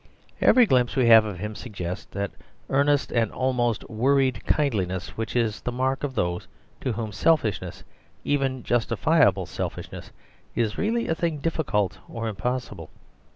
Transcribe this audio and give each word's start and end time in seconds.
Every 0.41 0.65
glimpse 0.65 0.95
we 0.95 1.05
have 1.09 1.25
of 1.25 1.37
him 1.37 1.53
suggests 1.53 2.05
that 2.07 2.31
earnest 2.71 3.11
and 3.11 3.31
almost 3.31 3.87
worried 3.87 4.41
kindliness 4.47 5.09
which 5.09 5.35
is 5.35 5.61
the 5.61 5.71
mark 5.71 6.03
of 6.03 6.15
those 6.15 6.47
to 6.79 6.93
whom 6.93 7.11
selfishness, 7.11 7.83
even 8.23 8.63
justifiable 8.63 9.45
selfishness, 9.45 10.09
is 10.55 10.75
really 10.75 11.07
a 11.07 11.13
thing 11.13 11.37
difficult 11.37 11.99
or 12.09 12.27
impossible. 12.27 12.89